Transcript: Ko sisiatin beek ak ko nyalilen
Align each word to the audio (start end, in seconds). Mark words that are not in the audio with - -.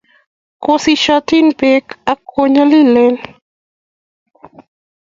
Ko 0.63 0.71
sisiatin 0.83 1.47
beek 1.59 1.85
ak 2.11 2.19
ko 2.31 2.41
nyalilen 2.53 3.15